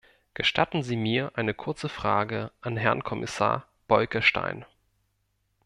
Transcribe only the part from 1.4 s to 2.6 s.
kurze Frage